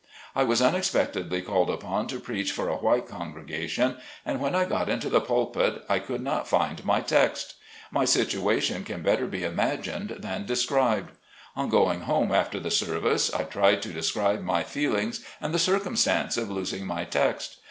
[0.35, 4.89] I was unexpectedly called upon to preach for a white congregation, and when I got
[4.89, 7.53] into the pulpit I could not find my text.
[7.91, 11.11] My situation can better be imagined than described.
[11.55, 16.35] On going home after the service I tried to describe my feelings and the circumstance
[16.35, 17.57] of losing my text.